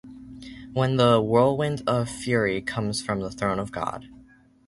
[0.73, 4.09] When the whirlwind of fury comes from the Throne of God.